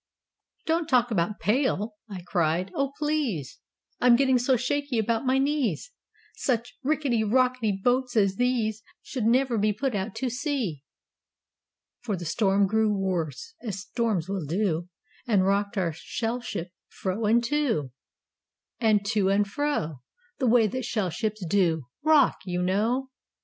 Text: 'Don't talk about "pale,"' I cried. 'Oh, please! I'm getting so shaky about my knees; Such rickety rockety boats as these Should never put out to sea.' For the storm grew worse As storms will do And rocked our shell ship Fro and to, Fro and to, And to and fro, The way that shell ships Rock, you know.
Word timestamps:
'Don't 0.65 0.89
talk 0.89 1.11
about 1.11 1.39
"pale,"' 1.39 1.93
I 2.09 2.23
cried. 2.25 2.71
'Oh, 2.73 2.91
please! 2.97 3.59
I'm 3.99 4.15
getting 4.15 4.39
so 4.39 4.57
shaky 4.57 4.97
about 4.97 5.27
my 5.27 5.37
knees; 5.37 5.91
Such 6.37 6.75
rickety 6.81 7.23
rockety 7.23 7.71
boats 7.83 8.17
as 8.17 8.37
these 8.37 8.81
Should 9.03 9.25
never 9.25 9.61
put 9.73 9.93
out 9.93 10.15
to 10.15 10.27
sea.' 10.31 10.81
For 11.99 12.17
the 12.17 12.25
storm 12.25 12.65
grew 12.65 12.91
worse 12.91 13.53
As 13.61 13.81
storms 13.81 14.27
will 14.27 14.45
do 14.47 14.89
And 15.27 15.45
rocked 15.45 15.77
our 15.77 15.93
shell 15.93 16.39
ship 16.41 16.71
Fro 16.87 17.25
and 17.25 17.43
to, 17.43 17.49
Fro 17.51 17.83
and 17.83 17.91
to, 17.91 17.91
And 18.79 19.05
to 19.05 19.29
and 19.29 19.47
fro, 19.47 20.01
The 20.39 20.47
way 20.47 20.65
that 20.65 20.83
shell 20.83 21.11
ships 21.11 21.45
Rock, 22.01 22.39
you 22.43 22.63
know. 22.63 23.11